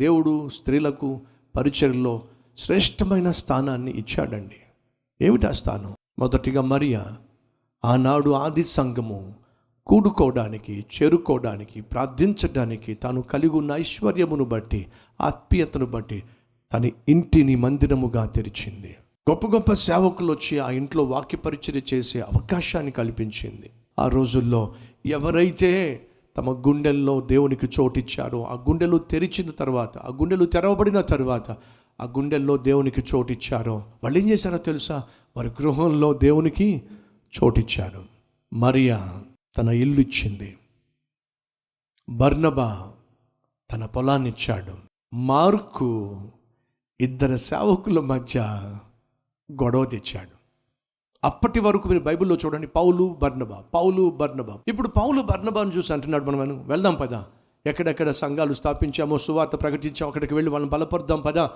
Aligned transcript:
దేవుడు 0.00 0.48
స్త్రీలకు 0.48 1.20
పరిచయంలో 1.56 2.22
శ్రేష్టమైన 2.56 3.30
స్థానాన్ని 3.30 3.90
ఇచ్చాడండి. 3.90 4.56
ఏమిటి 5.24 5.46
ఆ 5.46 5.50
స్థానం? 5.50 5.94
మొదటిగా 6.18 6.62
మరియా 6.62 7.06
ఆనాడు 7.84 8.30
ఆది 8.30 8.64
సంఘము 8.64 9.34
కూడుకోవడానికి 9.86 10.84
చేరుకోవడానికి 10.96 11.80
ప్రార్థించడానికి 11.80 12.94
తాను 12.94 13.22
కలిగి 13.22 13.50
ఉన్న 13.50 13.72
ఐశ్వర్యమును 13.72 14.44
బట్టి 14.44 14.86
ఆత్మీయతను 15.20 15.86
బట్టి 15.86 16.22
తన 16.72 16.90
ఇంటిని 17.08 17.56
మందిరముగా 17.56 18.26
తెరిచింది. 18.26 18.96
గొప్ప 19.30 19.46
గొప్ప 19.46 19.72
సేవకులు 19.72 20.32
వచ్చి 20.32 20.58
ఆ 20.58 20.70
ఇంట్లో 20.70 21.04
వాక్యపరిచర్య 21.04 21.82
చేసే 21.94 22.20
అవకాశాన్ని 22.20 22.92
కల్పించింది. 22.92 23.70
ఆ 23.98 24.08
రోజుల్లో 24.08 24.74
ఎవరైతే 25.06 26.06
తమ 26.40 26.52
గుండెల్లో 26.52 27.20
దేవునికి 27.20 27.66
చోటిచ్చారో 27.66 28.44
ఆ 28.44 28.54
గుండెలు 28.54 28.96
తెరిచిన 28.98 29.50
తర్వాత 29.50 29.98
ఆ 29.98 30.08
గుండెలు 30.08 30.44
తెరవబడిన 30.44 31.00
తర్వాత 31.00 31.50
ఆ 32.00 32.04
గుండెల్లో 32.04 32.56
దేవునికి 32.56 33.04
చోటిచ్చారో. 33.14 33.74
వాళ్ళు 33.74 34.18
ఏం 34.18 34.28
చేశారో 34.28 34.58
తెలుసా? 34.58 35.02
వారి 35.36 35.48
గృహంలో 35.48 36.14
దేవునికి 36.14 36.82
చోటిచ్చారు. 37.42 38.04
మరియా 38.52 39.24
తన 39.58 39.68
ఇల్లు 39.68 40.00
ఇచ్చింది. 40.00 40.58
బర్నబా 42.10 42.92
తన 43.72 43.84
పొలాన్ని 43.84 44.28
ఇచ్చాడు 44.28 44.74
మార్కు 45.14 46.20
ఇద్దరు 47.00 47.36
సేవకుల 47.36 48.00
మధ్య 48.00 48.40
గొడవ 49.52 49.84
తెచ్చాడు. 49.84 50.39
అప్పటి 51.24 51.60
వరకు 51.60 51.88
మీరు 51.88 52.00
బైబిల్లో 52.00 52.36
చూడండి 52.36 52.66
పౌలు 52.66 53.16
బర్నబా 53.22 53.64
పౌలు 53.74 54.10
బర్నబా. 54.10 54.58
ఇప్పుడు 54.68 54.88
పౌలు 54.88 55.22
బర్నబాను 55.22 55.70
చూసి 55.70 55.92
అంటున్నాడు 55.92 56.24
మనం 56.24 56.66
వెళ్దాం 56.66 56.94
పదా. 56.94 57.26
ఎక్కడెక్కడ 57.66 58.10
సంఘాలు 58.10 58.54
స్థాపించామో 58.54 59.18
సువార్త 59.18 59.56
ప్రకటించాం 59.62 60.08
అక్కడికి 60.08 60.34
వెళ్ళి 60.34 60.52
వాళ్ళని 60.52 60.70
బలపరుద్దాం 60.70 61.20
పదా. 61.20 61.50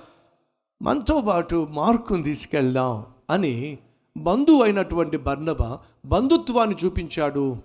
మనతో 0.83 1.21
పాటు 1.21 1.69
మార్కుని 1.71 2.23
తీసుకెళ్దాం 2.23 3.05
అని 3.31 3.79
బంధువు 4.17 4.63
అయినటువంటి 4.63 5.17
బర్నబ 5.17 5.79
బంధుత్వాన్ని 6.07 6.77
చూపించాడు 6.85 7.57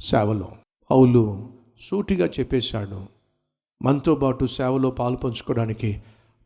సేవలో. 0.00 0.48
పౌలు 0.90 1.48
సూటిగా 1.80 2.26
చెప్పేశాడు 2.26 3.06
మనతో 3.82 4.14
పాటు 4.14 4.46
సేవలో 4.46 4.90
పాలు 4.90 5.16
పంచుకోవడానికి 5.16 6.02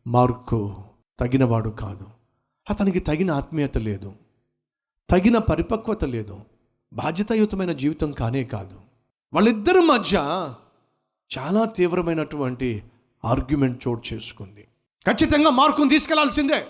మార్కు 0.07 0.75
తగినవాడు 1.19 1.69
కాదు. 1.69 2.05
అతనికి 2.69 2.99
తగిన 2.99 3.31
ఆత్మీయత 3.31 3.77
లేదు. 3.77 4.13
తగిన 5.11 5.37
పరిపక్వత 5.37 6.03
లేదు. 6.03 6.39
బాధ్యతాయుతమైన 6.93 7.71
జీవితం 7.71 8.11
కానే 8.11 8.43
కాదు. 8.43 8.81
వాళ్ళిద్దరి 9.33 9.79
మధ్య 9.79 10.17
చాలా 11.37 11.65
తీవ్రమైనటువంటి 11.65 12.83
ఆర్గ్యుమెంట్ 13.25 13.87
చోటు 13.87 14.13
చేసుకుంది. 14.13 14.67
ఖచ్చితంగా 15.07 15.49
మార్కును 15.49 15.89
తీసుకెళ్ళాల్సిందే. 15.89 16.65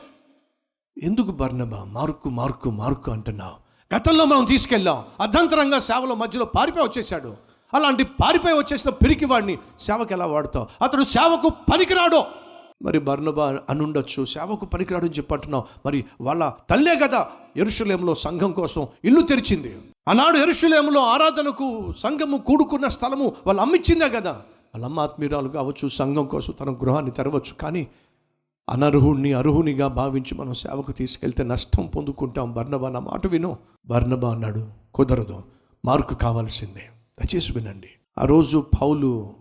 ఎందుకు 1.03 1.31
బర్ణబా 1.31 1.83
మార్కు 1.83 2.29
మార్కు 2.29 2.69
మార్కు 2.69 3.11
అంటున్నావు. 3.11 3.55
గతంలో 3.95 4.25
మనం 4.25 4.45
తీసుకెళ్ళాం. 4.45 5.05
అర్ధంతరంగా 5.19 5.79
సేవలో 5.79 6.15
మధ్యలో 6.15 6.45
పారిపోయి 6.45 6.85
వచ్చేసాడు 6.85 7.37
అలాంటి 7.73 8.03
పారిపోయి 8.03 8.57
వచ్చేసిన 8.57 8.89
పిరికి 8.89 9.25
వాడిని 9.25 9.57
సేవకు 9.79 10.13
ఎలా 10.13 10.25
వాడతావు? 10.25 10.67
అతడు 10.83 11.03
సేవకు 11.03 11.49
పనికిరాడు. 11.49 12.23
మరి 12.81 12.99
బర్నబా 12.99 13.59
అనుండొచ్చు 13.69 14.25
సేవకు 14.25 14.65
పనికిరాడు 14.65 15.05
అని 15.05 15.63
మరి 15.85 16.05
వాళ్ళ 16.21 16.53
తల్లే 16.69 16.95
కదా 16.95 17.27
ఎరుషులేంలో 17.57 18.15
సంఘం 18.15 18.51
కోసం 18.51 18.87
ఇల్లు 19.05 19.21
తెరిచింది. 19.21 19.77
ఆనాడు 20.09 20.37
ఎరుషులేంలో 20.37 21.01
ఆరాధనకు 21.01 21.91
సంఘము 21.97 22.37
కూడుకున్న 22.37 22.87
స్థలము 22.87 23.35
వాళ్ళు 23.45 23.61
అమ్మిచ్చిందే 23.61 24.09
కదా. 24.09 24.31
వాళ్ళ 24.31 24.85
అమ్మ 24.85 24.99
ఆత్మీయురాలు 24.99 25.49
కావచ్చు 25.49 25.87
సంఘం 25.87 26.25
కోసం 26.25 26.53
తన 26.59 26.69
గృహాన్ని 26.69 27.11
తెరవచ్చు. 27.11 27.53
కానీ 27.53 27.87
అనర్హుణ్ణి 28.69 29.33
అర్హునిగా 29.33 29.87
భావించి 29.87 30.37
మనం 30.37 30.53
సేవకు 30.53 30.91
తీసుకెళ్తే 30.91 31.43
నష్టం 31.43 31.85
పొందుకుంటాం. 31.85 32.53
బర్ణబా 32.53 32.89
నా 32.89 32.99
మాట 32.99 33.27
విను. 33.27 33.57
బర్ణబా 33.85 34.31
అన్నాడు 34.31 34.67
కుదరదు 34.93 35.43
మార్కు 35.85 36.15
కావాల్సిందే. 36.15 36.89
దయచేసి 37.19 37.53
వినండి. 37.53 37.87
ఆ 38.19 38.25
రోజు 38.25 38.65
పౌలు 38.81 39.33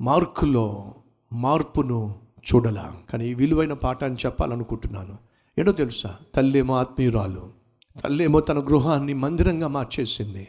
మార్కులో 0.00 0.94
మార్పును 1.32 2.23
చూడలా. 2.44 2.96
కానీ 3.10 3.34
విలువైన 3.34 3.72
పాఠాన్ని 3.72 4.18
చెప్పాలనుకుంటున్నాను. 4.26 5.18
ఏంటో 5.58 5.72
తెలుసా? 5.72 6.16
తల్లేమో 6.34 6.76
ఆత్మీయురాలు. 6.76 7.50
తల్లేమో 8.04 8.40
తన 8.40 8.58
గృహాన్ని 8.58 9.14
మందిరంగా 9.14 9.68
మార్చేసింది. 9.68 10.48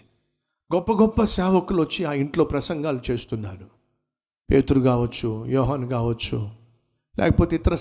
గొప్ప 0.75 0.91
గొప్ప 0.91 1.23
సేవకులు 1.23 1.81
వచ్చి 1.81 2.05
ఆ 2.05 2.13
ఇంట్లో 2.13 2.45
ప్రసంగాలు 2.45 2.99
చేస్తున్నారు. 3.11 3.65
పేతురు 4.51 4.81
కావచ్చు 4.81 5.45
యోహాన్ 5.47 5.89
కావచ్చు 5.89 6.49
లేకపోతే 7.19 7.55
ఇతర 7.55 7.75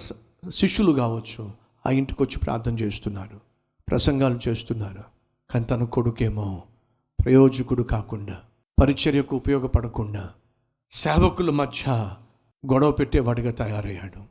శిష్యులు 0.50 0.92
కావచ్చు 0.92 1.50
ఆ 1.86 1.90
ఇంటికి 1.90 2.22
వచ్చి 2.22 2.38
ప్రార్థన 2.38 2.74
చేస్తున్నారు 2.74 3.40
ప్రసంగాలు 3.88 4.38
చేస్తున్నారు. 4.48 5.04
కానీ 5.50 5.64
తన 5.64 5.84
కొడుకేమో 5.84 6.62
ప్రయోజకుడు 7.24 7.82
కాకుండా 7.82 8.36
పరిచర్యకు 8.80 9.36
ఉపయోగపడకుండా 9.36 10.30
సేవకుల 10.90 11.50
మధ్య 11.50 12.10
గొడవ 12.72 12.90
పెట్టేవాడిగా 12.90 13.50
తయారయ్యాడు. 13.50 14.22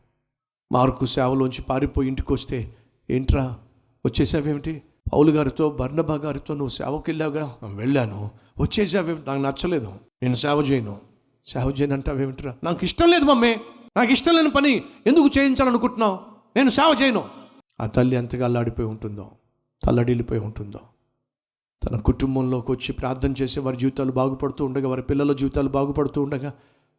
మార్కు 0.71 1.05
సేవలోంచి 1.05 1.61
పారిపోయి 1.61 2.07
ఇంటికి 2.07 2.33
వస్తే 2.33 2.75
ఏంట్రా 3.09 3.57
వచ్చేసావేమిటి? 4.05 4.81
పౌలు 5.13 5.31
గారితో 5.31 5.69
బర్ణబా 5.69 6.16
గారితో 6.16 6.53
నువ్వు 6.53 6.69
సేవకి 6.69 7.11
వెళ్ళావుగా 7.11 7.57
వెళ్ళాను. 7.63 8.31
వచ్చేసావేమిటి 8.59 9.27
నాకు 9.27 9.41
నచ్చలేదు. 9.41 9.94
నేను 10.23 10.33
సేవ 10.33 10.59
చేయను. 10.59 10.97
సేవ 11.47 11.69
చేయను 11.69 11.94
అంటావేమిట్రా 11.94 12.55
నాకు 12.63 12.79
ఇష్టం 12.83 13.09
లేదు 13.09 13.25
మమ్మీ. 13.25 13.55
నాకు 13.97 14.11
ఇష్టం 14.11 14.35
లేని 14.35 14.50
పని 14.50 14.83
ఎందుకు 15.07 15.29
చేయించాలనుకుంటున్నావు? 15.38 16.19
నేను 16.55 16.69
సేవ 16.69 16.95
చేయను. 17.01 17.25
ఆ 17.81 17.85
తల్లి 17.85 18.15
ఎంతగా 18.15 18.45
అల్లాడిపోయి 18.45 18.88
ఉంటుందో 18.88 19.31
తల్లడిల్లిపోయి 19.83 20.41
ఉంటుందో. 20.41 20.79
తన 21.83 21.97
కుటుంబంలోకి 21.97 22.71
వచ్చి 22.71 22.94
ప్రార్థన 22.94 23.33
చేసి 23.41 23.59
వారి 23.59 23.77
జీవితాలు 23.77 24.11
బాగుపడుతూ 24.11 24.65
ఉండగా 24.65 24.88
వారి 24.88 25.01
పిల్లల 25.01 25.33
జీవితాలు 25.33 25.69
బాగుపడుతూ 25.69 26.21
ఉండగా 26.21 26.53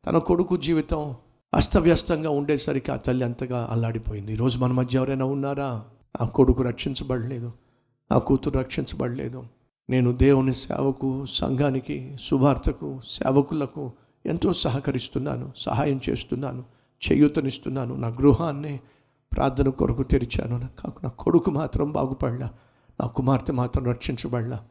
తన 0.07 0.19
కొడుకు 0.19 0.57
జీవితం 0.57 1.15
అస్తవ్యస్తంగా 1.55 2.31
ఉండేసరికి 2.31 2.93
ఆ 2.93 2.97
తల్లి 2.97 3.25
అంతగా 3.25 3.69
అల్లాడిపోయింది. 3.71 4.33
ఈరోజు 4.33 4.59
మన 4.59 4.73
మధ్య 4.73 4.99
ఎవరైనా 4.99 5.25
ఉన్నారా? 5.25 5.85
ఆ 6.21 6.25
కొడుకు 6.25 6.63
రక్షించబడలేదు. 6.63 7.53
ఆ 8.13 8.19
కూతురు 8.19 8.59
రక్షించబడలేదు. 8.59 9.45
నేను 9.91 10.13
దేవుని 10.13 10.55
సేవకు 10.55 11.25
సంఘానికి 11.27 12.17
సువార్తకు 12.21 13.01
సేవకులకు 13.05 13.93
ఎంతో 14.27 14.53
సహకరిస్తున్నాను 14.53 15.53
సహాయం 15.57 16.01
చేస్తున్నాను 16.11 16.65
చేయూతనిస్తున్నాను. 17.13 17.95
నా 17.95 18.09
గృహాన్ని 18.09 18.81
ప్రార్థన 19.33 19.69
కొరకు 19.69 20.03
తెరిచాను. 20.03 20.59
నా 20.59 20.67
కాకు 20.67 21.01
నా 21.05 21.11
కొడుకు 21.11 21.51
మాత్రం 21.51 21.93
బాగుపడలా. 21.93 22.51
నా 23.01 23.07
కుమార్తె 23.07 23.53
మాత్రం 23.53 23.85
రక్షించబడలా. 23.85 24.65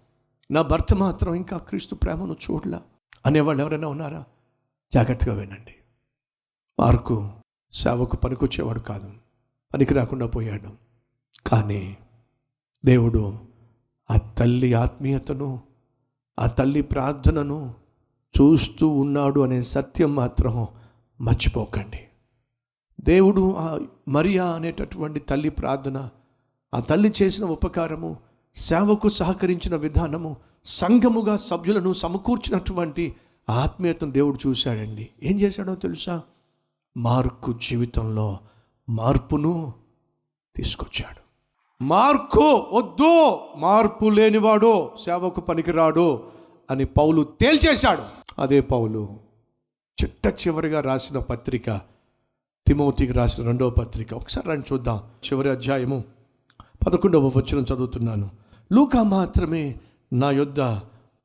నా 0.51 0.61
భర్త 0.61 0.93
మాత్రం 0.93 1.33
ఇంకా 1.33 1.57
క్రీస్తు 1.57 1.95
ప్రేమను 1.95 2.35
చూడలా 2.51 2.81
అనేవాళ్ళు 3.25 3.63
ఎవరైనా 3.63 3.87
ఉన్నారా? 3.87 4.23
జాగ్రత్తగా 4.93 5.35
వినండి. 5.35 5.75
మార్కు 6.79 7.31
సేవకు 7.73 8.15
పనికొచ్చేవాడు 8.15 8.79
కాదు. 8.79 9.11
పనికి 9.73 9.93
రాకుండా 9.93 10.27
పోయాడు. 10.27 10.69
కానీ 11.49 11.97
దేవుడు 12.85 13.39
ఆ 14.11 14.17
తల్లి 14.17 14.73
ఆత్మీయతను 14.73 15.61
ఆ 16.39 16.47
తల్లి 16.47 16.81
ప్రార్థనను 16.81 17.75
చూస్తూ 18.41 18.87
ఉన్నాడు 18.87 19.41
అనే 19.41 19.61
సత్యం 19.61 20.15
మాత్రం 20.15 20.67
మర్చిపోకండి. 21.21 21.99
దేవుడు 23.01 23.55
ఆ 23.55 23.79
మరియా 24.07 24.45
అనేటటువంటి 24.45 25.19
తల్లి 25.19 25.49
ప్రార్థన 25.49 26.09
ఆ 26.73 26.79
తల్లి 26.79 27.13
చేసిన 27.21 27.45
ఉపకారము 27.45 28.19
సేవకు 28.55 29.09
సహకరించిన 29.09 29.75
విధానము 29.75 30.37
సంఘముగా 30.65 31.37
సభ్యులను 31.37 31.93
సమకూర్చినటువంటి 31.93 33.15
ఆత్మీయతను 33.49 34.11
దేవుడు 34.11 34.47
చూశాడండి. 34.47 35.09
ఏం 35.23 35.39
చేశాడో 35.39 35.75
తెలుసా? 35.75 36.21
మార్కు 36.97 37.53
జీవితంలో 37.53 38.39
మార్పును 38.89 39.73
తీసుకొచ్చాడు. 40.55 41.23
మార్కు 41.83 42.67
వద్దు 42.73 43.39
మార్పు 43.57 44.05
లేనివాడు 44.05 44.91
సేవకు 45.05 45.41
పనికిరాడు 45.41 46.23
అని 46.71 46.85
పౌలు 46.85 47.23
తేల్చేశాడు. 47.23 48.03
అదే 48.41 48.61
పౌలు 48.61 49.19
చిట్ట 50.03 50.27
చివరిగా 50.27 50.81
రాసిన 50.81 51.19
పత్రిక 51.19 51.81
తిమోతికి 52.67 53.13
రాసిన 53.13 53.45
రెండవ 53.45 53.69
పత్రిక. 53.69 54.13
ఒకసారి 54.13 54.47
రండి 54.47 54.73
చూద్దాం. 54.73 54.97
చివరి 54.97 55.49
అధ్యాయము 55.49 56.03
పదకొండవ 56.87 57.27
వచనం 57.27 57.61
చదువుతున్నాను. 57.61 58.29
లూకా 58.73 59.03
మాత్రమే 59.03 59.79
నా 60.13 60.31
యొద్ద 60.31 60.59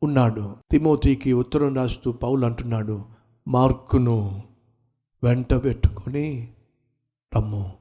ఉన్నాడు. 0.02 0.56
తిమోతికి 0.70 1.32
ఉత్తరం 1.32 1.74
రాస్తూ 1.74 2.12
పౌలు 2.12 2.46
అంటున్నాడు 2.46 3.04
మార్కును 3.48 4.42
వెంట 5.24 5.54
పెట్టుకొని 5.54 6.48
రమ్ము. 7.36 7.72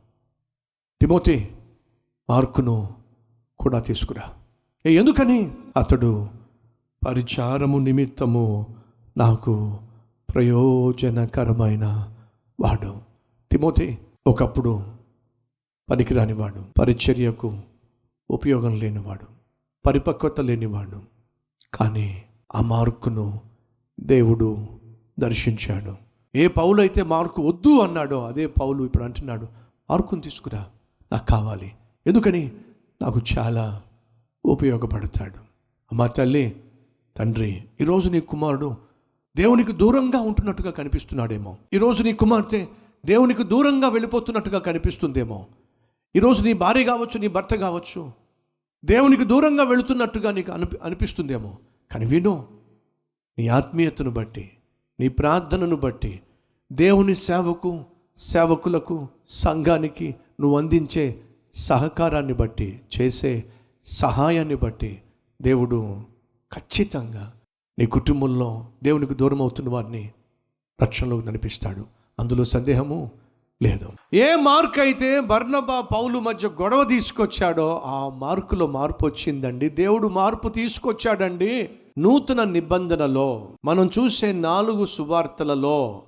తిమోతి 1.02 1.52
మార్కును 2.30 2.94
కూడా 3.60 3.80
తీసుకురా. 3.80 4.34
ఏ 4.86 4.98
ఎందుకని? 4.98 5.52
అతడు 5.78 6.30
పరిచారము 7.08 7.78
నిమిత్తము 7.78 8.75
నాకు 9.18 9.80
ప్రయోజనకరమైన 10.34 12.14
వాడు. 12.62 12.98
తిమోతి 13.52 13.98
ఒకప్పుడు 14.28 14.84
పనికిరానివాడు. 15.90 16.64
పరిచర్యకు 16.80 17.60
ఉపయోగం 18.30 18.80
లేనివాడు. 18.80 19.25
పరిపక్వత 19.88 20.42
లేనివాడు. 20.42 21.17
కానీ 21.74 22.24
ఆ 22.56 22.62
మార్కును 22.62 23.40
దేవుడు 24.00 24.68
దర్శించాడు. 25.19 25.96
ఏ 26.36 26.48
పౌలు 26.48 26.81
అయితే 26.81 27.04
మార్కు 27.04 27.48
వద్దు 27.48 27.80
అన్నాడో 27.80 28.25
అదే 28.25 28.48
పౌలు 28.48 28.84
ఇప్పుడు 28.84 29.04
అంటున్నాడు 29.04 29.48
మార్కును 29.90 30.22
తీసుకురా 30.22 30.66
నాకు 31.12 31.25
కావాలి. 31.25 31.72
ఎందుకని? 32.08 32.52
నాకు 33.02 33.22
చాలా 33.38 33.81
ఉపయోగపడతాడు. 34.46 35.48
మా 35.96 36.08
తల్లి 36.08 36.56
తండ్రి 37.18 37.64
ఈరోజు 37.81 38.10
నీ 38.10 38.19
కుమారుడు 38.19 38.78
దేవునికి 39.38 39.72
దూరంగా 39.72 40.22
ఉంటున్నట్టుగా 40.22 40.72
కనిపిస్తున్నాడేమో. 40.72 41.58
ఈరోజు 41.74 42.04
నీ 42.04 42.14
కుమార్తె 42.14 42.68
దేవునికి 43.06 43.44
దూరంగా 43.44 43.90
వెళ్ళిపోతున్నట్టుగా 43.90 44.60
కనిపిస్తుందేమో. 44.60 45.46
ఈరోజు 46.16 46.44
నీ 46.44 46.54
భార్య 46.54 46.84
కావచ్చు 46.84 47.19
నీ 47.19 47.28
భర్త 47.28 47.56
కావచ్చు 47.56 48.26
దేవునికి 48.85 49.24
దూరంగా 49.24 49.63
వెళుతున్నట్టుగా 49.63 50.31
నీకు 50.31 50.51
అనిపి 50.51 50.77
అనిపిస్తుందేమో. 50.83 51.57
కానీ 51.91 52.06
విను 52.06 52.47
నీ 53.39 53.47
ఆత్మీయతను 53.47 54.12
బట్టి 54.12 54.51
నీ 55.00 55.07
ప్రార్థనను 55.07 55.75
బట్టి 55.75 56.21
దేవుని 56.71 57.15
సేవకు 57.15 57.85
సేవకులకు 58.18 59.07
సంఘానికి 59.27 60.15
నువ్వు 60.41 60.57
అందించే 60.57 61.21
సహకారాన్ని 61.53 62.33
బట్టి 62.33 62.81
చేసే 63.01 63.44
సహాయాన్ని 63.85 64.56
బట్టి 64.56 65.01
దేవుడు 65.41 66.03
ఖచ్చితంగా 66.53 67.33
నీ 67.80 67.85
కుటుంబంలో 67.85 68.68
దేవునికి 68.83 69.13
దూరం 69.13 69.41
అవుతున్న 69.41 69.69
వారిని 69.69 70.12
రక్షణలోకి 70.81 71.27
నడిపిస్తాడు. 71.27 71.85
అందులో 72.19 72.44
సందేహము 72.44 73.12
లేదు. 73.63 73.89
ఏ 74.13 74.36
మార్క్ 74.36 74.80
అయితే 74.80 75.19
బర్నబా 75.19 75.81
పౌలు 75.81 76.19
మధ్య 76.19 76.48
గొడవ 76.48 76.83
తీసుకొచ్చాడో 76.83 77.81
ఆ 77.86 78.09
మార్కులో 78.09 78.68
మార్పు 78.68 79.06
వచ్చిందండి. 79.06 79.69
దేవుడు 79.69 80.07
మార్పు 80.07 80.48
తీసుకొచ్చాడండి. 80.50 81.69
నూతన 81.98 82.44
నిబంధనలో 82.44 83.50
మనం 83.65 83.89
చూసే 84.00 84.31
నాలుగు 84.31 84.86
సువార్తలలో 84.86 86.04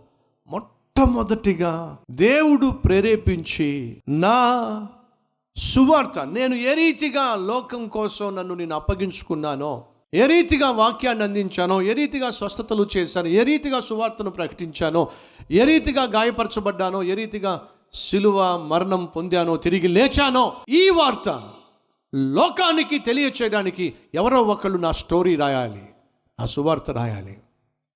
మొట్టమొదటిగా 0.50 1.98
దేవుడు 2.12 2.68
ప్రేరేపించి 2.68 4.02
నా 4.10 4.88
సువార్త 5.58 6.20
నేను 6.20 6.56
ఏ 6.56 6.74
రీతిగా 6.74 7.36
లోకం 7.36 7.88
కోసం 7.88 8.36
నన్ను 8.36 8.56
నేను 8.56 8.76
అప్పగించుకున్నానో 8.76 9.86
ఏ 10.14 10.26
రీతిగా 10.26 10.72
వాక్యాన్ని 10.72 11.24
అందించానో 11.24 11.82
ఏ 11.82 11.94
రీతిగా 11.94 12.30
స్వస్థతలు 12.30 12.90
చేశాను 12.98 13.28
ఏ 13.28 13.44
రీతిగా 13.44 13.80
సువార్తను 13.80 14.30
ప్రకటించానో 14.30 15.12
ఏ 15.52 15.64
రీతిగా 15.64 16.04
గాయపరచబడ్డానో 16.04 17.04
ఏ 17.04 17.14
రీతిగా 17.14 17.68
సిలువ 17.94 18.58
మరణం 18.58 19.06
పొందానో 19.06 19.58
తిరిగి 19.58 19.88
లేచానో 19.88 20.54
ఈ 20.70 20.90
వార్త 20.90 21.50
లోకానికి 22.16 23.00
తెలియచేయడానికి 23.00 23.94
ఎవరో 24.14 24.42
ఒకళ్ళు 24.44 24.78
నా 24.78 24.92
స్టోరీ 24.92 25.36
రాయాలి 25.36 25.82
నా 26.40 26.46
సువార్త 26.46 26.92
రాయాలి. 26.92 27.38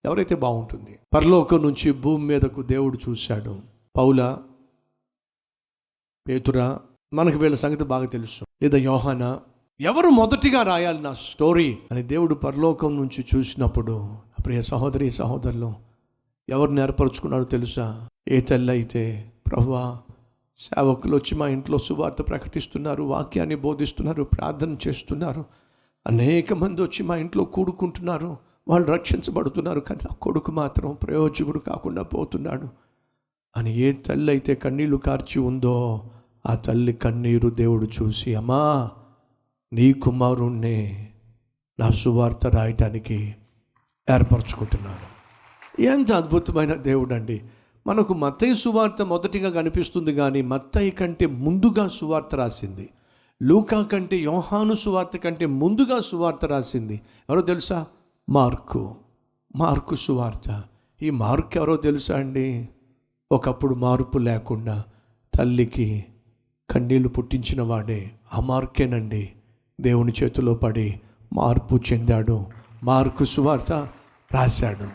ఎవరైతే 0.05 0.35
బాగుంటుంది? 0.35 0.99
పరలోకం 1.13 1.61
నుంచి 1.61 1.91
భూమి 1.91 2.25
మీదకు 2.25 2.61
దేవుడు 2.61 2.99
చూశాడు. 3.09 3.61
పౌల 3.95 4.37
పేతురా 6.27 6.79
మనకు 7.13 7.37
వీళ్ళ 7.37 7.55
సంగతి 7.55 7.83
బాగా 7.83 8.05
తెలుసు. 8.05 8.45
లేదా 8.63 8.77
యోహానా 8.77 9.39
ఎవరు 9.79 10.07
మొదటిగా 10.07 10.63
రాయాలి 10.63 11.01
నా 11.01 11.13
స్టోరీ? 11.13 11.77
అని 11.91 12.03
దేవుడు 12.03 12.35
పరలోకం 12.35 12.95
నుంచి 12.95 13.25
చూసినప్పుడు 13.35 14.09
ప్రియ 14.45 14.61
సహోదరి 14.61 15.11
సహోదరులు 15.11 15.73
ఎవరిని 16.49 16.81
ఏర్పరచుకున్నాడో 16.81 17.43
తెలుసా? 17.43 18.07
ఏ 18.27 18.39
తల్లి 18.41 18.71
అయితే 18.71 19.31
ప్రభువా 19.47 19.97
సేవకులు 20.57 21.15
వచ్చి 21.15 21.37
మా 21.37 21.47
ఇంట్లో 21.47 21.77
సువార్త 21.77 22.21
ప్రకటిస్తున్నారు 22.21 23.03
వాక్యాన్ని 23.03 23.55
బోధిస్తున్నారు 23.55 24.23
ప్రార్థన 24.23 24.77
చేస్తున్నారు. 24.87 25.45
అనేక 26.07 26.53
మంది 26.53 26.81
వచ్చి 26.81 27.03
మా 27.03 27.15
ఇంట్లో 27.15 27.45
కూడుకుంటున్నారు 27.45 28.37
వాళ్ళు 28.67 28.87
రక్షించబడుతున్నారు 28.87 29.79
కానీ 29.79 29.99
నా 30.03 30.15
కొడుకు 30.15 30.51
మాత్రం 30.51 30.97
ప్రయోజకుడు 31.03 31.59
కాకుండా 31.59 32.03
పోతున్నాడు. 32.03 32.67
అని 33.57 33.77
ఏ 33.77 33.91
తల్లి 33.91 34.31
అయితే 34.31 34.55
కన్నీళ్ళు 34.55 34.97
కార్చి 34.97 35.39
ఉందో 35.39 36.03
ఆ 36.45 36.55
తల్లి 36.55 36.93
కన్నీరు 36.93 37.49
దేవుడు 37.49 37.87
చూసి 38.01 38.35
అమ్మా 38.35 38.89
నీ 39.73 39.93
కుమారుణ్ణే 39.93 41.09
నా 41.79 41.89
సువార్త 41.89 42.47
రాయటానికి 42.47 43.35
ఏర్పరచుకుంటున్నాను. 44.13 45.13
ఎంత 45.81 46.11
అద్భుతమైన 46.11 46.73
దేవుడు 46.73 47.13
అండి 47.13 47.41
మనకు 47.87 48.13
మత్తయి 48.13 48.55
సువార్త 48.55 49.01
మొదటిగా 49.01 49.49
కనిపిస్తుంది 49.49 50.15
కానీ 50.15 50.41
మత్తయి 50.41 50.91
కంటే 50.91 51.25
ముందుగా 51.25 51.87
సువార్త 51.87 52.35
రాసింది. 52.35 52.89
లూకా 53.43 53.83
కంటే 53.83 54.17
యోహాను 54.17 54.73
సువార్త 54.73 55.17
కంటే 55.17 55.45
ముందుగా 55.45 56.01
సువార్త 56.01 56.45
రాసింది. 56.45 57.01
ఎవరో 57.29 57.41
తెలుసా? 57.41 57.85
మార్కు. 58.29 58.95
మార్కు 59.55 59.95
సువార్త. 59.95 60.63
ఈ 61.01 61.09
మార్కు 61.09 61.49
ఎవరో 61.55 61.75
తెలుసా 61.75 62.17
అండి? 62.17 62.69
ఒకప్పుడు 63.31 63.75
మార్పు 63.75 64.17
లేకుండా 64.17 64.83
తల్లికి 65.35 66.05
కన్నీళ్ళు 66.69 67.09
పుట్టించిన 67.09 67.61
వాడే. 67.61 68.11
ఆ 68.33 68.39
మార్కేనండి. 68.39 69.29
దేవుని 69.81 70.13
చేతిలో 70.23 70.53
పడి 70.53 70.99
మార్పు 71.33 71.79
చెందాడు. 71.93 72.45
మార్కు 72.83 73.25
సువార్త 73.25 73.87
రాశాడు. 74.33 74.87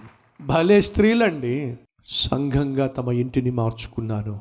భలే 0.42 0.80
స్త్రీలండి. 0.80 1.76
సంఘంగా 2.06 2.86
తమ 2.86 3.12
ఇంటిని 3.12 3.50
మార్చుకున్నారు. 3.50 4.40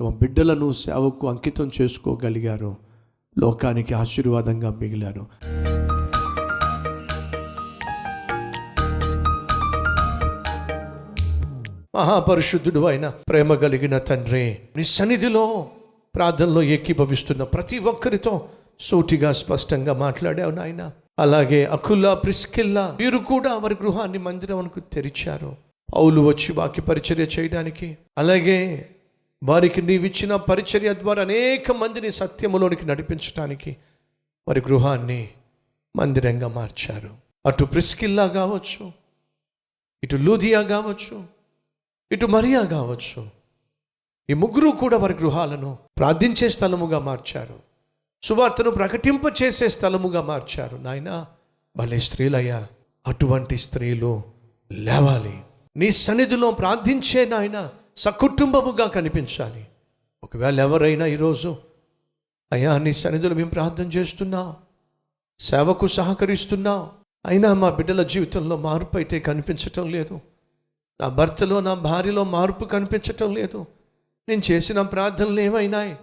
తమ 0.00 0.08
బిడ్డలను 0.08 0.72
సేవకు 0.72 1.28
అంకితం 1.28 1.70
చేసుకోగలిగారు. 1.80 2.76
లోకానికి 3.38 3.94
ఆశీర్వాదంగా 3.94 4.70
మిగిలారు. 4.70 5.26
మహాపరిశుద్ధుడు 11.96 12.84
అయిన 12.84 13.08
ప్రేమ 13.08 13.54
కలిగిన 13.54 13.98
తండ్రి 13.98 14.58
నీ 14.76 14.84
సన్నిధిలో 14.84 15.66
ప్రార్థనలో 16.14 16.62
ఏకీభవిస్తున్న 16.62 17.42
ప్రతి 17.42 17.78
ఒక్కరితో 17.78 18.48
సూటిగా 18.80 19.32
స్పష్టంగా 19.32 19.92
మాట్లాడావు 19.92 20.50
నాయన. 20.50 20.92
అలాగే 21.18 21.64
అకుల్లా 21.64 22.14
ప్రిస్కిల్లా 22.14 22.96
వీరు 22.98 23.18
కూడా 23.18 23.54
వారి 23.54 23.76
గృహాన్ని 23.82 24.18
మందిరంకు 24.18 24.80
తెరిచారు. 24.80 25.56
పౌలు 25.94 26.20
వచ్చి 26.20 26.52
వాక్య 26.52 26.82
పరిచర్య 26.82 27.24
చేయడానికి. 27.24 27.98
అలాగే 28.18 28.90
వారికి 29.44 29.82
నీవిచ్చిన 29.82 30.36
పరిచర్య 30.36 30.94
ద్వారా 30.94 31.22
అనేక 31.22 31.72
మందిని 31.72 32.10
సత్యములోనికి 32.10 32.86
నడిపించడానికి 32.86 33.76
వారి 34.48 34.60
గృహాన్ని 34.60 35.28
మందిరంగా 35.96 36.48
మార్చారు. 36.48 37.10
అటు 37.46 37.64
ప్రిస్కిల్లా 37.64 38.26
కావచ్చు 38.26 38.92
ఇటు 40.04 40.16
లూధియా 40.16 40.62
కావచ్చు 40.62 41.24
ఇటు 42.12 42.26
మరియా 42.26 42.62
కావచ్చు. 42.62 43.28
ఈ 44.30 44.34
ముగ్గురు 44.34 44.70
కూడా 44.70 44.96
వారి 44.98 45.14
గృహాలను 45.14 45.78
ప్రార్థించే 45.98 46.48
స్థలముగా 46.48 46.98
మార్చారు. 46.98 47.69
సువార్తను 48.22 48.70
ప్రకటింప 48.70 49.20
చేసే 49.42 49.68
స్థలముగా 49.68 50.22
మార్చారు. 50.22 50.76
నాయన 50.76 51.26
భలే 51.76 51.98
స్త్రీలయ్యా 51.98 52.68
అటువంటి 53.06 53.56
స్త్రీలు 53.56 54.22
లేవాలి. 54.72 55.40
నీ 55.76 55.90
సన్నిధిలో 55.90 56.50
ప్రార్థించే 56.50 57.24
నాయన 57.24 57.70
సకుటుంబముగా 57.96 58.86
కనిపించాలి. 58.86 59.66
ఒకవేళ 60.24 60.60
ఎవరైనా 60.60 61.06
ఈరోజు 61.06 61.56
అయ్యా 62.52 62.78
నీ 62.78 62.92
సన్నిధిలో 62.92 63.34
మేము 63.34 63.50
ప్రార్థన 63.50 63.84
చేస్తున్నాం 63.84 64.56
సేవకు 65.38 65.86
సహకరిస్తున్నాం 65.86 66.90
అయినా 67.26 67.54
మా 67.54 67.70
బిడ్డల 67.70 68.02
జీవితంలో 68.02 68.56
మార్పు 68.56 68.96
అయితే 68.96 69.20
కనిపించటం 69.20 69.90
లేదు. 69.90 70.20
నా 71.00 71.08
భర్తలో 71.08 71.60
నా 71.60 71.74
భార్యలో 71.74 72.24
మార్పు 72.24 72.64
కనిపించటం 72.64 73.34
లేదు. 73.34 73.66
నేను 74.28 74.42
చేసిన 74.50 74.82
ప్రార్థనలు 74.82 75.40
ఏమైనాయి? 75.40 75.96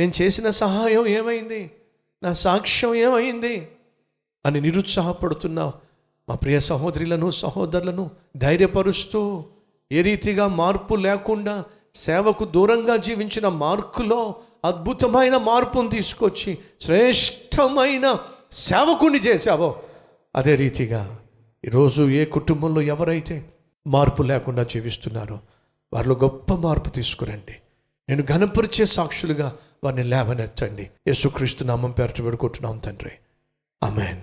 నేను 0.00 0.12
చేసిన 0.22 0.50
సహాయం 0.50 1.06
ఏమైంది? 1.06 1.70
నా 2.22 2.32
సాక్ష్యం 2.32 2.94
ఏమైంది? 2.94 3.68
అని 4.46 4.60
నిరుత్సాహపడుతున్నా 4.60 5.72
మా 6.28 6.34
ప్రియ 6.34 6.60
సహోదరులను 6.60 7.30
సహోదరులను 7.30 8.10
ధైర్యపరుస్తూ 8.36 9.44
ఏ 9.92 10.02
రీతిగా 10.02 10.46
మార్పు 10.46 10.94
లేకుండా 10.94 11.64
సేవకు 11.94 12.44
దూరంగా 12.44 12.96
జీవించిన 12.96 13.48
మార్కులో 13.48 14.34
అద్భుతమైన 14.64 15.36
మార్పును 15.36 15.88
తీసుకొచ్చి 15.88 16.58
శ్రేష్టమైన 16.80 18.16
సేవకుని 18.52 19.18
చేశావో 19.18 19.82
అదే 20.36 20.54
రీతిగా 20.54 21.18
ఈరోజు 21.64 22.02
ఏ 22.02 22.24
కుటుంబంలో 22.24 22.82
ఎవరైతే 22.82 23.52
మార్పు 23.86 24.22
లేకుండా 24.22 24.62
జీవిస్తున్నారో 24.62 25.40
వారిలో 25.92 26.14
గొప్ప 26.14 26.54
మార్పు 26.54 26.88
తీసుకురండి. 26.88 27.56
నేను 28.08 28.22
ఘనపరిచే 28.22 28.84
సాక్షులుగా 28.84 29.56
వారిని 29.84 30.04
లేవనెత్తండి. 30.04 30.82
యేసుక్రీస్తు 30.82 31.64
నామం 31.64 31.90
పేరట 31.90 32.20
వేడుకుంటున్నాం 32.20 32.78
తండ్రి. 32.78 33.10
అమెన్ 33.82 34.20